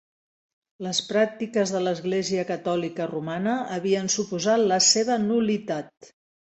[0.85, 6.15] Les pràctiques de l'Església catòlica romana havien suposat la seva nul·litat.